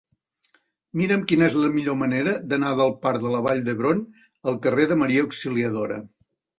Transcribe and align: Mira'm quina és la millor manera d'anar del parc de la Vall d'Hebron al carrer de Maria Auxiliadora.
Mira'm 1.01 1.25
quina 1.31 1.45
és 1.49 1.57
la 1.65 1.69
millor 1.75 1.99
manera 2.01 2.35
d'anar 2.55 2.73
del 2.81 2.97
parc 3.05 3.23
de 3.29 3.37
la 3.37 3.45
Vall 3.51 3.65
d'Hebron 3.71 4.05
al 4.51 4.61
carrer 4.69 4.93
de 4.95 5.03
Maria 5.07 5.31
Auxiliadora. 5.31 6.05